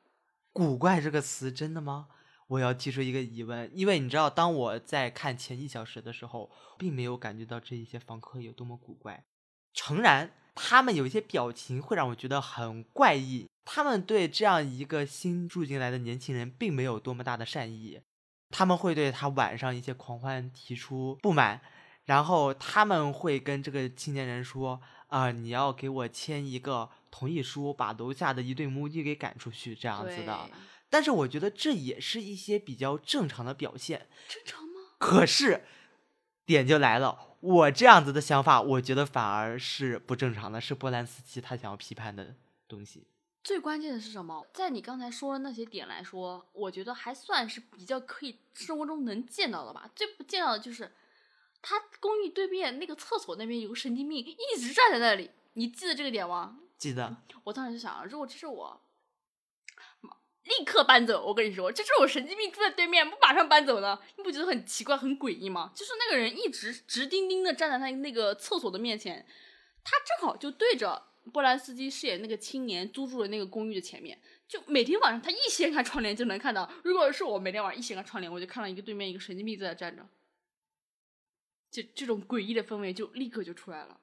[0.52, 2.08] 古怪这个词真的吗？
[2.46, 9.24] 我要提出一个疑问，因为你知道，当我在看前一小时的时候，并没有感觉到这一些房客有多么古怪。
[9.72, 18.00] 诚然，他们有一些表情会让我觉得很怪异，他们对这样一个新住进来的年轻人并没有多么大的善意，
[18.50, 21.60] 他们会对他晚上一些狂欢提出不满，
[22.04, 30.50] 然后他们会跟这个青年人说：“啊、你要给我签一个同意书，把楼下的一对母女给赶出去，这样子的。”
[30.88, 34.06] 但是我觉得这也是一些比较正常的表现。
[34.28, 34.94] 正常吗？
[34.98, 35.64] 可是
[36.46, 42.34] 点就来了，我这样子的想法，我觉得反而是不正常的，是波兰斯基他想要批判的
[42.66, 43.06] 东西。
[43.42, 44.46] 最关键的是什么？
[44.54, 49.90] 在你刚才说的那些点来说，我觉得还算是比较可以生活中能见到的吧。
[49.94, 50.90] 最不见到的就是，
[51.60, 56.56] 他公寓对面那个厕所那边有个神经病一直站在那里，你记得这个点吗？
[56.78, 58.80] 记得我当时就想，如果这是我，
[60.44, 61.24] 立刻搬走。
[61.24, 63.98] 我跟你说，这是我神经病住在对面，不马上搬走呢？
[64.16, 65.72] 你不觉得很奇怪、很诡异吗？
[65.74, 69.26] 就是那个人一直直盯盯的站在他那个厕所的面前，
[69.82, 71.02] 他正好就对着
[71.32, 76.70] 波兰斯基饰演那个青年租住的那个公寓的前面，就每天晚上他一掀开窗帘就能看到。
[76.82, 80.06] 如果是我每天晚上一掀开窗帘，我就看到一个对面一个神经病在那站着，
[81.70, 83.98] 这这种诡异的氛围就立刻就出来了。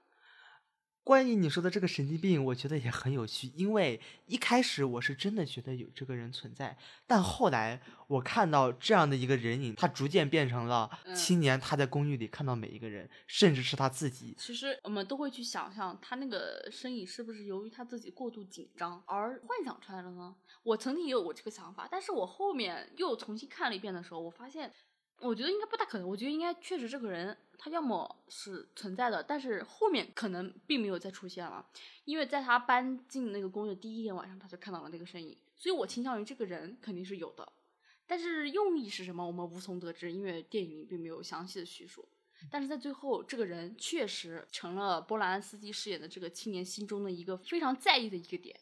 [1.04, 14.36] 关于你说的这个神经病，我觉得也很有趣，因为一开始我是真的觉得有这个人存在，但后来我看到这样的一个人影，他逐渐变成了嗯青年，他在公寓里看到每一个人，甚至是他自己。
[14.38, 20.36] 其实我们都会去想象他那个身影是不是由于他自己过度紧张而幻想出来了呢？
[20.62, 24.72] 我曾经也有过这个想法，但是我后面又重新看了一遍的时候，我发现，
[25.22, 26.08] 我觉得应该不大可能。
[26.08, 31.66] 我觉得应该确实这个人他要么是存在的，但是后面可能并没有再出现了，
[32.06, 37.52] 因为在他搬进那个公寓的第一天晚上，他就看到了那个身影，所以我倾向于这个人肯定是有的。
[38.08, 42.08] 但是用意是什么，我们无从得知，因为电影里并没有详细的叙述。
[42.50, 48.60] 但是在最后，这个人确实成了波兰斯基饰演的这个青年心中的一个非常在意的一个点。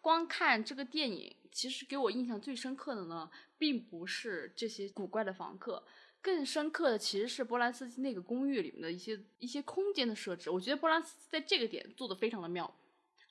[0.00, 5.84] 光看这个电影，其实给我印象最深刻的呢，并不是这些古怪的房客，
[6.22, 10.48] 更深刻的其实是波兰斯基那个公寓里面的一些一些空间的设置。
[10.50, 12.72] 我觉得波兰斯基在这个点做的非常的妙。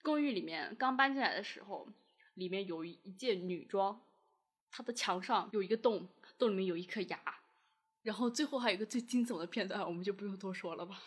[0.01, 1.87] 公寓里面刚搬进来的时候，
[2.35, 4.01] 里面有一一件女装，
[4.71, 7.19] 它的墙上有一个洞，洞里面有一颗牙，
[8.03, 11.01] 然后最后还有一个最惊悚的片段，我们就不用多说了吧。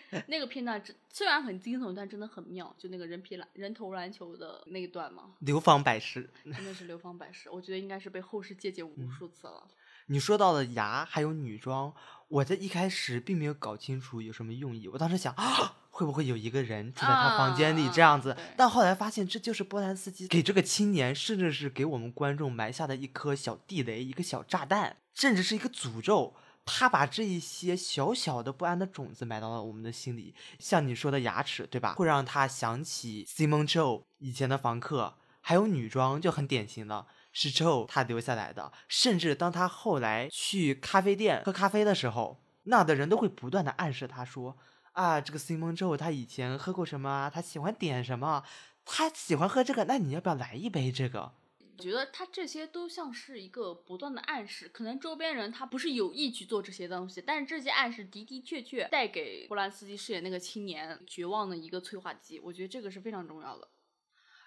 [0.28, 6.30] 那个片段真虽然很惊悚，但真的很妙，就那个人皮篮人头篮球的那一段嘛，流芳百世。
[6.44, 9.66] 真的是流芳百世，我觉得应该是被后世借鉴无数次了。
[10.06, 11.94] 你说到的牙还有女装，
[12.28, 18.34] 我在一开始并没有搞清楚有什么用意，我当时想啊，会不会有一个人住在他房间里啊这样子？
[18.34, 26.34] 对但后来发现这就是波兰斯基给这个青年，甚至是给我们观众埋下的一颗小地雷，一个小炸弹，甚至是一个诅咒。
[26.64, 31.94] 他把这一些小小的不安的种子埋到了我们的心里，像你说的牙齿，对吧？
[31.94, 37.06] 会让他想起 Simon Joe 以前的房客，还有女装就很典型了。
[37.32, 44.56] 是 Joe 他留下来的，甚至当他后来去咖啡店喝咖啡的时候，那的人都会不断的暗示他说
[44.92, 47.30] ：“啊，这个 Simon Joe 他以前喝过什么啊？
[47.30, 48.44] 他喜欢点什么？
[48.84, 51.32] 他喜欢喝这个，那你要不要来一杯这个？”
[51.78, 63.68] 我觉得他这些都像是一个不断的暗示，可能周边人他不是有意去做这些东西，但是这些暗示的的确确带给波兰斯基饰演那个青年绝望的一个催化剂，我觉得这个是非常重要的。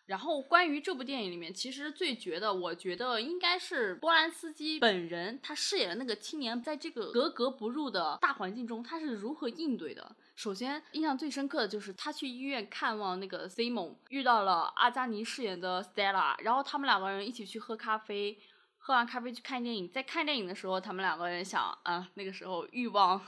[0.06, 10.16] 然后关于这部电影里面，其实最绝的，我觉得应该是波兰斯基本人，他饰演的那个青年，在这个格格不入的大环境中，他是如何应对的。
[10.36, 18.38] 首先，印象最深刻的就是他去医院看望那个 Simon，遇到了阿加尼饰演的 Stella，然后他们两个人一起去喝咖啡。
[18.86, 23.20] 喝完咖啡去看电影，在看电影的时候，他们两个人想，啊、那个时候欲望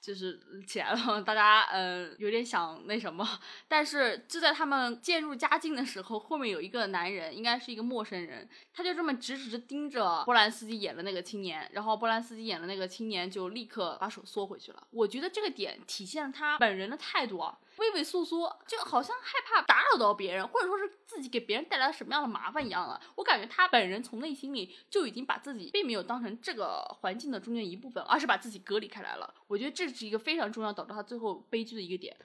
[0.00, 3.24] 就是起来了， 大家呃有点想那什么，
[3.68, 14.84] 但是就在他们渐入佳境的时候，后面有一个男人，应该是一个陌生人，他就这么直直盯着波兰斯基演的那个青年，然后波兰斯基演的那个青年就立刻把手缩回去了。
[14.90, 17.40] 我觉得这个点体现了他本人的态度，
[17.76, 23.00] 畏畏缩缩，就好像害怕打扰到别人，或者说是自己给别人带来了什么样的麻烦一样了。
[23.16, 29.34] 我感觉他本人从内心里就已经把自己并没有当成这个环境的中间一部分，而是把自己隔离开来了。
[29.46, 32.16] 我觉得这是一个非常重要导致他最后悲剧的一个点。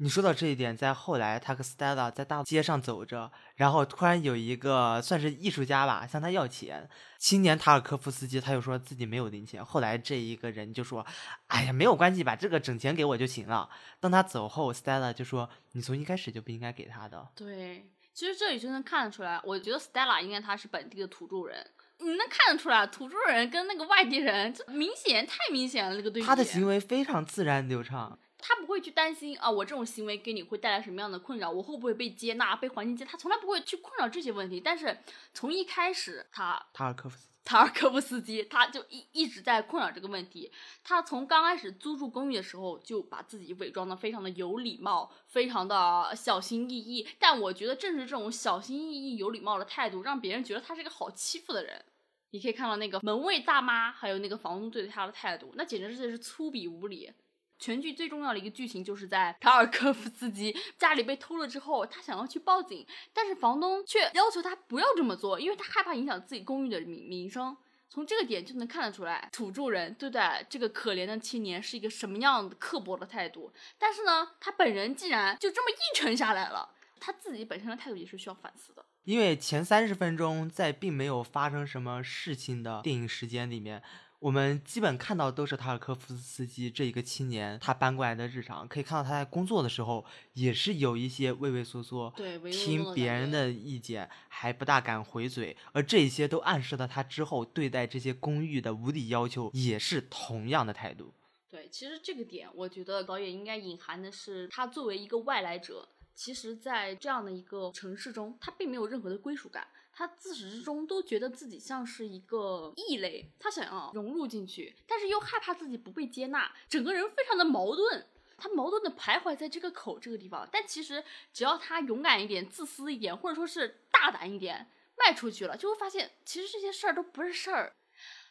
[0.00, 6.88] 你说到这一点，在后来，他和 Stella 在大街上走着，然后突然有一个算是艺术家吧，向他要钱。
[7.18, 11.04] 青年塔尔科夫斯基他又说自己没有零钱，后来这一个人就说
[11.48, 17.28] ：“哎呀，没有关系，把这个整钱给我就行了。”当他走后，Stella 就说：“你从一开始就不应该给他的。
[17.34, 21.66] 对，其实这里就能看得出来，我觉得 Stella 应该他是本地的土著人。
[21.98, 26.26] 你能看得出来，土著人跟那个外地人，这明显太明显了，这个对比。
[26.28, 28.16] 他的行为非常自然流畅。
[28.48, 34.58] 他不会去担心啊，我这种行为给你会带来什么样的困扰，我会不会被接纳、被环境接纳，他从来不会去困扰这些问题。
[34.58, 34.96] 但是
[35.34, 40.50] 从一开始，他塔尔科夫斯基塔尔科夫斯基他就一一直在困扰这个问题。
[40.82, 47.06] 他从刚开始租住公寓的时候，就把自己伪装的非常的有礼貌，非常的小心翼翼。
[47.18, 51.84] 但我觉得正是这种小心翼翼、有礼貌的态度，让别人觉得他是个好欺负的人。
[52.30, 57.12] 你可以看到那个门卫大妈，还有那个房东对他的态度，那简直是粗鄙无礼。
[57.58, 67.56] 全剧最重要的一个剧情就是在塔尔科夫斯基家里被偷了之后，他想要去报警，但是房东却要求他不要这么做，因为他害怕影响自己公寓的名名声。
[67.90, 73.50] 从这个点就能看得出来，土著人对待这个可怜的青年是一个什么样的刻薄的态度。
[73.78, 76.68] 但是呢，他本人竟然就这么应承下来了，
[77.00, 78.84] 他自己本身的态度也是需要反思的。
[79.04, 83.82] 因为前三十分钟在并没有发生什么事情的电影时间里面，
[84.20, 88.66] 我们基本看到都是塔尔科夫斯基这一个青年他搬过来的日常。
[88.66, 101.14] 可以看到他在工作的时候也是有一些畏畏缩缩，对听别人的意见还不大敢回嘴，而这一些都暗示了他之后对待这些公寓的无理要求也是同样的态度。
[101.48, 109.66] 对，其实这个点，我觉得导演应该隐含的是，他作为一个外来者，其实，在这样的一个城市中，他并没有任何的归属感，
[109.98, 118.06] 他自始至终都觉得自己像是一个异类，他想要融入进去，但是又害怕自己不被接纳，整个人非常的矛盾。
[118.36, 127.72] 他矛盾的徘徊在这个口这个地方，但其实只要他勇敢一点、自私一点，或者说是大胆一点，迈出去了，就会发现其实这些事儿都不是事儿。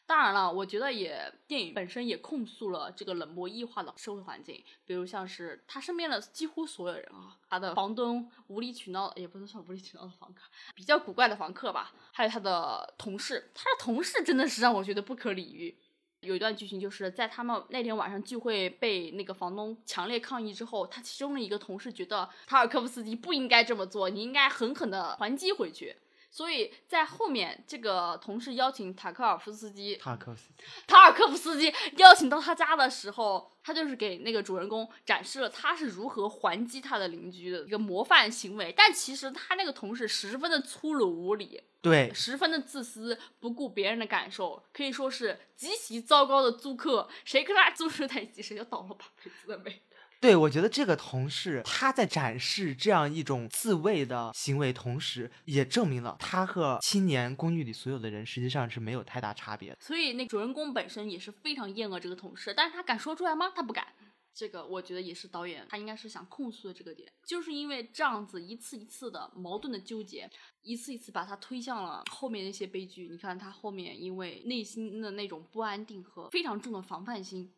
[0.07, 10.43] 当然了，我觉得也电影本身也控诉了这个冷漠异化的社会环境，比如像是他身边的几乎所有人啊，他的房东无理取闹，也不能算无理取闹的房客，
[10.73, 15.77] 比较古怪的房客吧，还有他的同事，他的同事真的是让我觉得不可理喻。
[16.21, 25.95] 有一段剧情就是在他们那天晚上聚会被那个房东强烈抗议之后，他其中的一个同事觉得塔尔科夫斯基不应该这么做，你应该狠狠的还击回去。
[26.29, 38.73] 所以在后面，这个同事邀请塔科尔夫斯基塔尔科夫斯基塔尔科夫斯基邀请到他家的时候，他就是给那个主人公展示了他是如何还击他的邻居的一个模范行为。
[38.75, 47.09] 但其实他那个同事十分的粗鲁无礼，对，十分的自私，不顾别人的感受，可以说是极其糟糕的租客。
[47.25, 49.81] 谁跟他租住在一起，谁就倒了八辈子的霉。
[50.19, 59.75] 对，我觉得这个同事他在展示这样一种自卫的行为，同时也证明了他和青年公寓里所有的人实际上是没有太大差别。
[59.79, 63.51] 所以那主人公本身也是非常厌恶这个同事，但是他敢说出来吗？
[63.55, 63.87] 他不敢。
[64.33, 70.29] 这个我觉得也是导演他应该是想控诉的这个点，就是因为这样子一次一次的矛盾的纠结，
[70.61, 73.07] 一次一次把他推向了后面那些悲剧。
[73.09, 77.51] 你看他后面因为内心的那种不安定和非常重的防范心，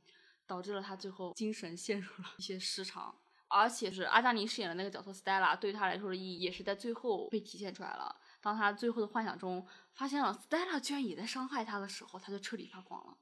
[0.50, 3.16] 导致了他最后精神陷入了一些失常。
[3.52, 8.16] 而且是阿加尼饰演的那个角色 Stella 对他来说的意义也是在最后被体现出来了。
[8.39, 13.18] 当他最后的幻想中发现了 Stella 居然也在伤害他的时候，他就彻底发狂了。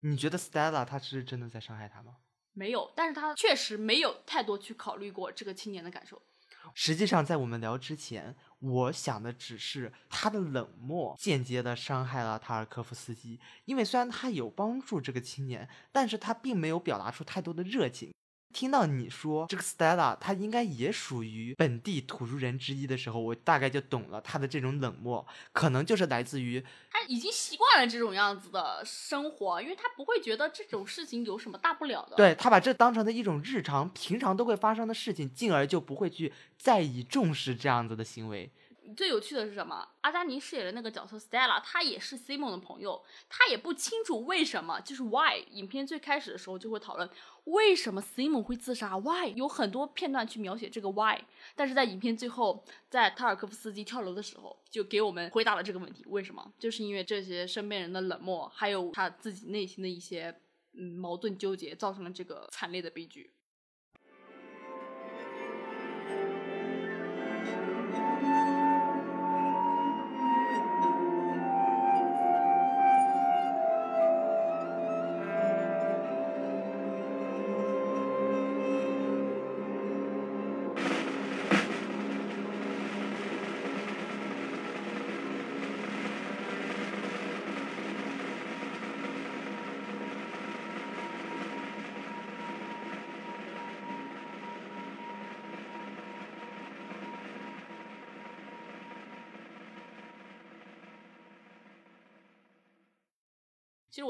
[0.00, 2.16] 你觉得 Stella 他是真的在伤害他吗？
[2.52, 6.20] 没有，但是他确实没有太多去考虑过这个青年的感受。
[6.74, 18.14] 实际上，在我们聊之前，我想的只是他的冷漠间接的伤害了塔尔科夫斯基，因为虽然他有帮助这个青年，但是他并没有表达出太多的热情。
[18.52, 32.16] 听到你说这个 Stella 他应该也属于本地土著人之一的时候，我大概就懂了他的这种冷漠，可能就是来自于他已经习惯了这种样子的生活，因为他不会觉得这种事情有什么大不了的。
[32.16, 38.52] 对他把这当成的一种日常、平常都会发生的事情，进而就不会去在意重视这样子的行为。
[38.96, 39.88] 最有趣的是什么？
[40.00, 45.44] 阿加尼饰演的那个角色 Stella，她也是 Simon 的朋友，她也不清楚为什么，就是 Why。
[45.52, 47.08] 影片最开始的时候就会讨论
[47.44, 51.18] 为什么 Simon 会自杀，Why 有很多片段去描写这个 Why，
[51.56, 56.52] 但是在影片最后，在塔尔科夫斯基跳楼的时候，就给我们回答了这个问题：为什么？
[56.58, 60.34] 就是因为这些身边人的冷漠，还有他自己内心的一些
[60.74, 63.32] 嗯矛盾纠结，造成了这个惨烈的悲剧。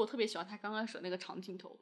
[0.03, 1.79] 我特别喜欢他刚开始的那个长镜头，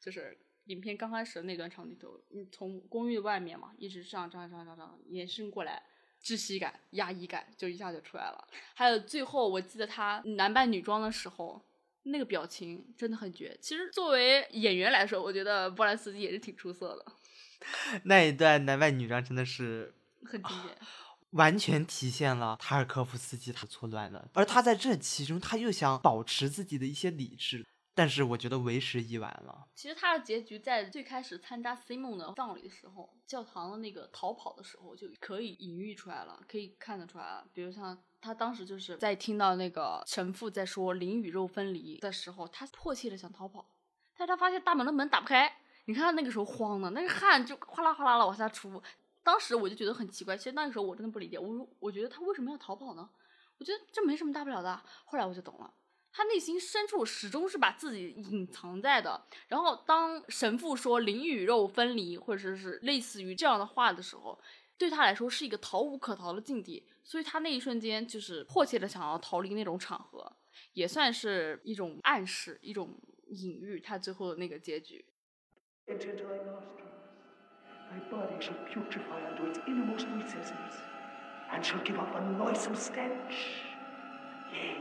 [0.00, 5.80] 就是影片刚开始的那段长镜头，你从公寓外面嘛，一直这样这样这样这样延伸过来，
[6.20, 8.48] 窒息感、压抑感就一下就出来了。
[8.74, 11.64] 还有最后，我记得他男扮女装的时候，
[12.02, 13.56] 那个表情真的很绝。
[13.60, 17.06] 其实作为演员来说，我觉得波兰斯基也是挺出色的，
[18.04, 19.94] 那一段男扮女装真的是
[20.24, 20.76] 很经典。
[21.30, 27.64] 完全体现了塔尔科夫斯基他错乱了，而他在这其中，他又想保持自己的一些理智，
[27.94, 29.68] 但是我觉得为时已晚了。
[29.74, 37.46] 其实他的结局在最开始参加 Simon 的葬礼的时候，教堂的那个逃跑的时候就可以隐喻出来了，可以看得出来了。
[37.52, 43.64] 比如像他当时就是在听到那个神父在说灵与肉分离的时候，他迫切的想逃跑，
[44.16, 48.82] 但是他发现大门的门打不开，你看他那个时候慌的，那个汗就哗啦哗啦的往下出。
[49.22, 53.08] 当时我就觉得很奇怪，其实那个时候我真的不理解，我说我觉得他为什么要逃跑呢？
[53.58, 54.82] 我觉得这没什么大不了的。
[55.04, 55.74] 后来我就懂了，
[56.10, 59.26] 他内心深处始终是把自己隐藏在的。
[59.48, 64.40] 然后当神父说灵与肉分离，或者是类似于这样的话的时候，
[64.78, 70.34] 对他来说是一个逃无可逃的境地，所以他那一瞬间就是迫切的想要逃离那种场合，
[70.72, 75.04] 也算是一种暗示，一种隐喻他最后的那个结局。
[77.90, 80.80] Thy body shall putrefy unto its innermost recesses,
[81.52, 83.34] and shall give off a noisome stench.
[84.52, 84.76] Yea,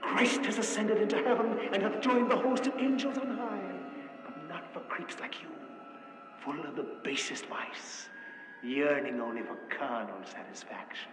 [0.00, 3.72] Christ has ascended into heaven, and hath joined the host of angels on high,
[4.24, 5.48] but not for creeps like you,
[6.42, 8.08] full of the basest vice,
[8.62, 11.12] yearning only for carnal satisfaction.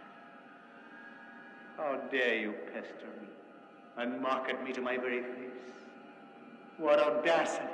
[1.76, 3.28] How dare you pester me,
[3.98, 5.52] and mock at me to my very face?
[6.78, 7.68] What audacity!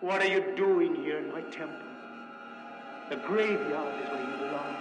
[0.00, 1.91] What are you doing here in my temple?
[3.12, 4.76] The graveyard is where you belong.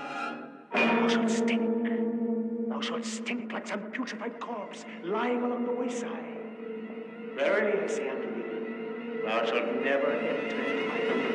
[0.73, 2.69] Thou shalt stink.
[2.69, 6.37] Thou shalt stink like some putrefied corpse lying along the wayside.
[7.35, 11.30] Verily I say unto thee, thou shalt never enter into my dominion.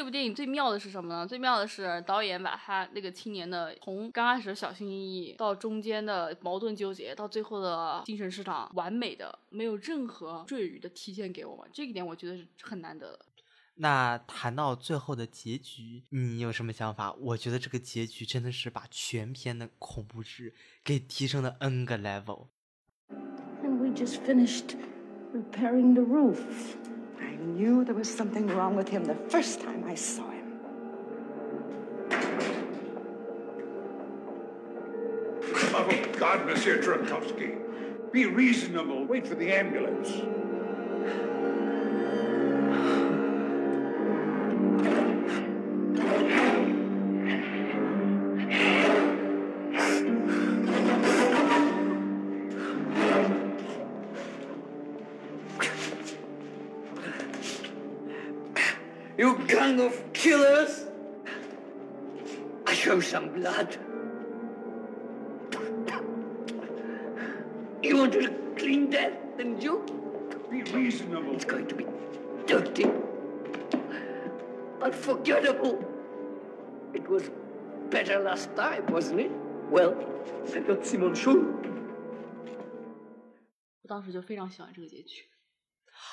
[0.00, 1.26] 这部电影最妙的是什么呢？
[1.26, 11.68] 最妙的是导演把他那个青年的从刚开始小心翼翼，到中间的矛盾纠结，到最后的精神失常，完美的没有任何赘语的体现给我们。
[11.70, 13.26] 这一点我觉得是很难得的。
[13.74, 17.12] 那谈到最后的结局，你有什么想法？
[17.12, 22.46] 我觉得这个结局真的是把全片的恐怖值给提升了 N 个 level。
[23.62, 24.76] And we just finished
[25.34, 26.38] repairing the roof.
[27.40, 30.60] I knew there was something wrong with him the first time I saw him.
[35.72, 38.12] Oh, God, Monsieur Trotkowski.
[38.12, 39.06] Be reasonable.
[39.06, 40.10] Wait for the ambulance.
[63.10, 63.76] Some blood.
[67.82, 69.84] You want a clean death, didn't you?
[70.48, 71.34] Be reasonable.
[71.34, 71.86] It's going to be
[72.46, 72.86] dirty,
[74.80, 75.84] unforgettable.
[76.94, 77.24] It was
[77.90, 79.32] better last time, wasn't it?
[79.72, 79.96] Well,
[80.54, 81.42] I got Simon Schul.
[83.82, 85.24] 我当时就非常喜欢这个结局。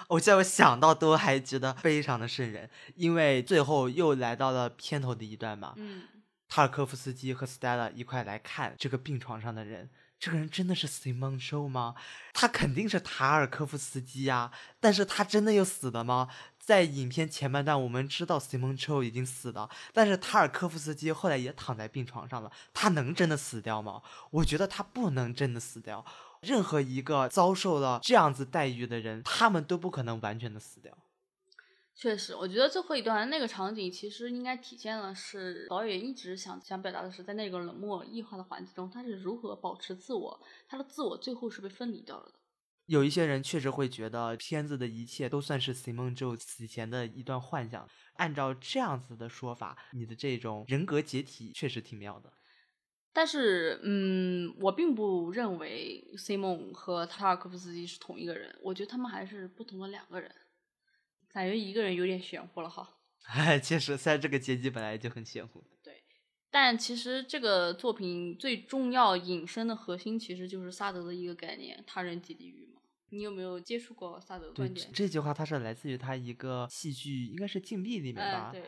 [0.09, 6.01] 我现在我想到都还觉得非常的瘆人，因为最后又来到了片头的一段嘛，嗯，
[6.47, 9.89] 塔尔科夫斯基和 Stella 一块来看这个病床上的人。
[10.19, 11.93] 这个人真的是 Simon Show 吗？
[12.33, 16.27] 他肯定是塔尔科夫斯基呀、但是他真的又死了吗？
[16.57, 24.01] 在影片前半段，我们知道 Simon Show 已经死了，但是塔尔科夫斯基后来也躺在病床上了，他能真的死掉吗？
[24.31, 26.03] 我觉得他不能真的死掉。
[26.41, 30.97] 任何一个遭受了这样子待遇的人，他们都不可能完全的死掉。
[31.99, 42.33] 确实，我觉得最后一段那个场景其实应该体现了是导演一直想想表达的是，在那个冷漠异化的环境中，他是如何保持自我，他的自我最后是被分离掉了的。
[42.85, 47.89] 有一些人确实会觉得片子的一切都算是 Simon Joe 死前的一段幻想。
[48.13, 52.31] 按照这样子的说法，你的这种人格解体确实挺妙的。
[53.11, 60.31] 但是，嗯，我并不认为 Simon 和塔尔科夫斯基是同一个人，我觉得他们还是不同的两个人。
[61.37, 62.97] 感觉一个人有点玄乎了哈。
[63.27, 65.63] 哎， 确实，在这个阶级本来就很玄乎。
[65.83, 66.01] 对
[66.49, 72.81] 但其实这个作品最重要引申的核心，其实就是萨德的一个概念——他人即地狱嘛。
[73.09, 74.89] 你有没有接触过萨德的观点？
[74.91, 78.51] 这句话，它是来自于他一个戏剧，应该是《禁闭》里面吧？
[78.51, 78.63] 哎，对，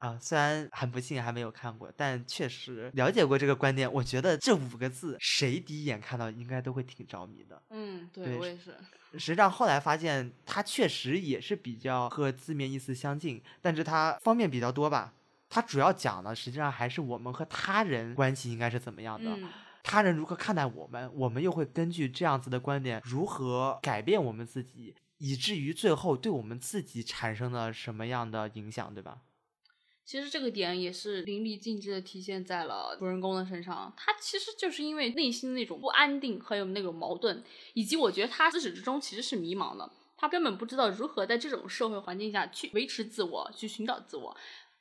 [0.00, 3.90] 啊，虽然很不幸还没有看过，但确实了解过这个观点。
[3.92, 7.62] 我觉得这五个字，谁第一眼看到应该都会挺着迷的。
[7.68, 8.74] 嗯，对对我也是。
[9.18, 15.12] 实际上后来发现，它确实也是比较和字面意思相近，但是它方面比较多吧。
[15.50, 19.48] 它主要讲的实际上还是我们和他人关系应该是怎么样的，嗯，
[19.82, 29.18] 他人如何看待我们，我们又会根据这样子的观点如何改变我们自己，以至于最后对我们自己产生了什么样的影响，对吧？
[30.10, 33.94] 其实这个点也是淋漓尽致的体现在了主人公的身上。
[33.96, 37.40] 他其实就是因为内心那种不安定，还有那种矛盾，
[37.74, 39.88] 以及我觉得他自始至终其实是迷茫的。
[40.16, 44.36] 他根本不知道如何在这种社会环境下去维持自我，去寻找自我。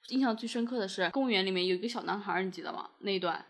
[0.07, 2.89] 印象最深刻的是公园里面有一个小男孩，你记得吗？
[3.01, 3.45] 那一段，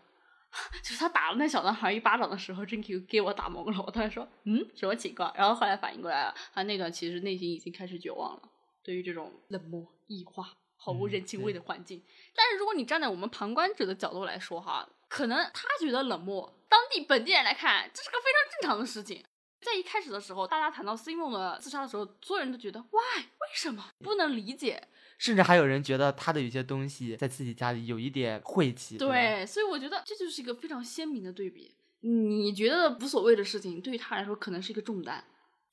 [0.84, 3.82] 就是他打了那小男孩一巴掌的时候，真给给我打懵了。
[3.86, 5.32] 我当时说，嗯，什么情况？
[5.34, 8.42] 然后后来反应过来了，他那段其实内心已经开始绝望了，
[8.84, 10.46] 对于这种冷漠、异化、
[10.82, 12.02] 毫无人情味的环境。
[12.34, 19.22] 但是如果你站在我们旁观者的角度来说，哈，可能他觉得冷漠，当地本地人来看，这是个非常正常的事情。
[19.60, 24.88] 在一开始的时候，大家谈到 Simon 的自杀的时候，所有人都觉得 why 为什么不能理解？
[25.18, 28.96] 甚至还有人觉得他的有些东西在自己家里有一点晦气。
[28.96, 31.74] 吧对，所以我觉得这就是一个非常鲜明的对比。
[32.00, 35.22] 你觉得无所谓的事情，对于他来说可能是一个重担，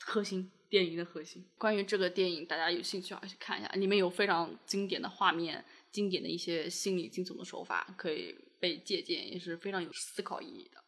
[0.04, 1.46] 核心电影的核心。
[1.58, 10.84] 关于这个电影，大家有兴趣啊去看一下，里面有非常经典的画面，经典的一些心理惊悚的手法，可以被借鉴，也是非常有思考意义的。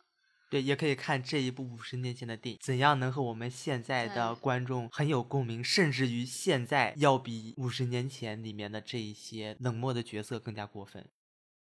[0.50, 11.08] 对，也可以看这一部五十年前的电影，怎样能和我们现在的观众很有共鸣，甚至于现在要比五十年前里面的这一些冷漠的角色更加过分。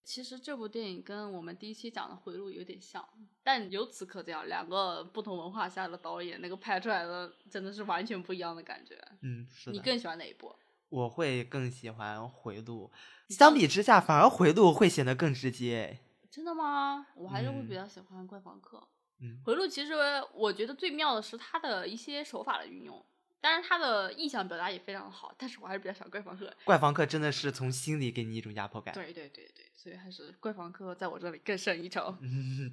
[0.04, 3.08] 其实这部电影跟我们第一期讲的《回路》有点像，
[3.44, 9.00] 但由此可见，两个不同文化下的导演那个拍出来的真的是完全不一样的感觉。
[9.22, 9.72] 嗯，是的。
[9.72, 10.54] 你更喜欢哪一部？
[10.90, 12.92] 我会更喜欢回路，
[13.30, 16.00] 相比之下，反而回路会显得更直接。
[16.30, 17.08] 真的吗？
[17.16, 18.78] 我还是会比嗯较喜欢《怪房客》。
[19.20, 19.94] 嗯，回路其实
[20.34, 23.06] 我觉得最妙的是它的一些手法的运用，
[23.42, 26.46] 当然他的意象表达也非常的好，但是我还是比较喜欢《怪房客》。
[26.64, 28.94] 怪房客真的是从心里给你一种压迫感。
[28.94, 32.16] 对对对对，所以还是《怪房客》在我这里更胜一筹。
[32.22, 32.72] 嗯，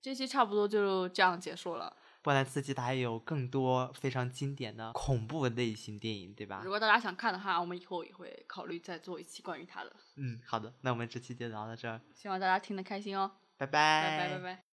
[0.00, 1.94] 这期差不多就这样结束了。
[2.20, 6.70] 波兰斯基他还有更多非常经典的恐怖类型电影，对吧如？
[6.70, 9.94] 果大家想看的话，我们以后也会考虑再做一期关于他的。
[10.16, 14.64] 嗯，好的，那我们这期就聊到这儿，希望大家听得开心哦，拜拜拜拜拜。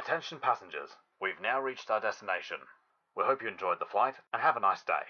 [0.00, 2.60] Attention passengers, we've now reached our destination.
[3.16, 5.04] We hope you enjoyed the flight and have a nice day.